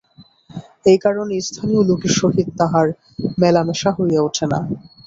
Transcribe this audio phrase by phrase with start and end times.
[0.85, 2.87] এই কারণে স্থানীয় লোকের সহিত তাঁহার
[3.37, 4.59] মেলামেশা হইয়া উঠে না।